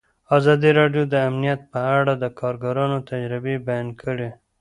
[0.37, 4.29] ازادي راډیو د امنیت په اړه د کارګرانو تجربې بیان کړي.